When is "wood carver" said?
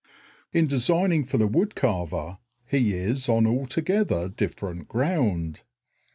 1.45-2.39